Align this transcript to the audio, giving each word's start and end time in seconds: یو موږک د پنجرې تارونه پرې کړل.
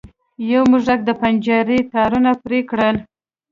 یو 0.51 0.61
موږک 0.71 0.99
د 1.05 1.09
پنجرې 1.21 1.79
تارونه 1.91 2.31
پرې 2.43 2.59
کړل. 2.69 2.95